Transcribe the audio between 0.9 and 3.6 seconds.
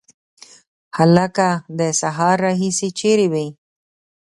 هلکه د سهار راهیسي چیري وې؟